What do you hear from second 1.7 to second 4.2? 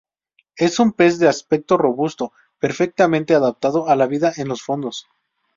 robusto perfectamente adaptado a la